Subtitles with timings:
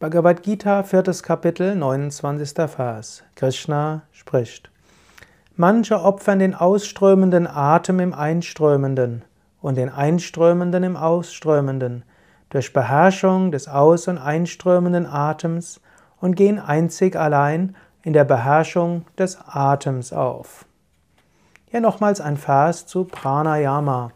[0.00, 2.54] Bhagavad Gita, viertes Kapitel, 29.
[2.70, 3.22] Vers.
[3.36, 4.70] Krishna spricht.
[5.56, 9.26] Manche opfern den ausströmenden Atem im Einströmenden
[9.60, 12.04] und den Einströmenden im Ausströmenden
[12.48, 15.82] durch Beherrschung des aus- und einströmenden Atems
[16.18, 20.64] und gehen einzig allein in der Beherrschung des Atems auf.
[21.66, 24.12] Hier nochmals ein Vers zu Pranayama.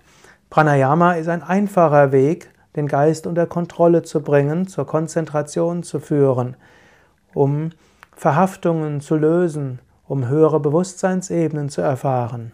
[0.49, 6.57] Pranayama ist ein einfacher Weg, den Geist unter Kontrolle zu bringen, zur Konzentration zu führen,
[7.33, 7.71] um
[8.17, 12.53] Verhaftungen zu lösen, um höhere Bewusstseinsebenen zu erfahren.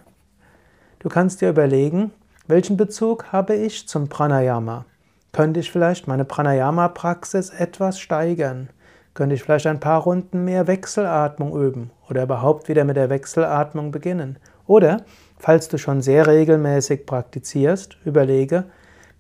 [0.99, 2.13] Du kannst dir überlegen,
[2.47, 4.85] welchen Bezug habe ich zum Pranayama?
[5.33, 8.69] Könnte ich vielleicht meine Pranayama-Praxis etwas steigern?
[9.15, 13.93] Könnte ich vielleicht ein paar Runden mehr Wechselatmung üben oder überhaupt wieder mit der Wechselatmung
[13.93, 14.39] beginnen?
[14.67, 15.03] Oder,
[15.39, 18.65] falls du schon sehr regelmäßig praktizierst, überlege,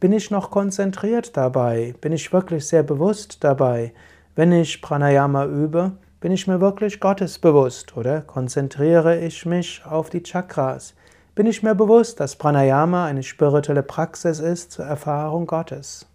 [0.00, 1.94] bin ich noch konzentriert dabei?
[2.00, 3.92] Bin ich wirklich sehr bewusst dabei?
[4.34, 10.22] Wenn ich Pranayama übe, bin ich mir wirklich gottesbewusst oder konzentriere ich mich auf die
[10.22, 10.94] Chakras?
[11.34, 16.06] Bin ich mir bewusst, dass Pranayama eine spirituelle Praxis ist zur Erfahrung Gottes?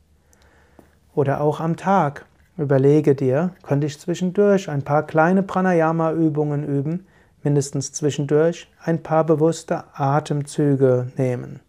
[1.14, 2.26] Oder auch am Tag.
[2.58, 7.06] Überlege dir, könnte ich zwischendurch ein paar kleine Pranayama-Übungen üben,
[7.44, 11.60] mindestens zwischendurch ein paar bewusste Atemzüge nehmen.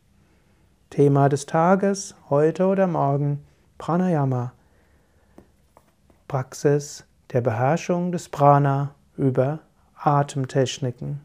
[0.90, 3.44] Thema des Tages, heute oder morgen,
[3.76, 4.52] Pranayama.
[6.28, 9.58] Praxis der Beherrschung des Prana über
[9.96, 11.20] Atemtechniken.